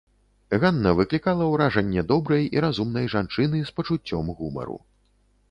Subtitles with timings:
[0.61, 4.77] Ганна выклікала ўражанне добрай і разумнай жанчыны з пачуццём гумару.